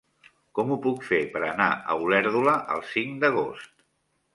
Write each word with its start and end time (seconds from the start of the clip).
Com 0.59 0.71
ho 0.71 0.77
puc 0.85 1.05
fer 1.11 1.21
per 1.37 1.43
anar 1.51 1.69
a 1.95 2.01
Olèrdola 2.09 2.59
el 2.79 2.87
cinc 2.97 3.25
d'agost? 3.27 3.77